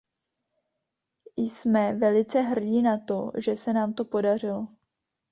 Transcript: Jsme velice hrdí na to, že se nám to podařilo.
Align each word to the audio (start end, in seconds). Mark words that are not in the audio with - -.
Jsme 1.37 1.93
velice 1.95 2.39
hrdí 2.41 2.81
na 2.81 2.97
to, 2.97 3.31
že 3.37 3.55
se 3.55 3.73
nám 3.73 3.93
to 3.93 4.05
podařilo. 4.05 4.67